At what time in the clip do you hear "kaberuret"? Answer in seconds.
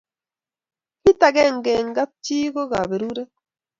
2.71-3.31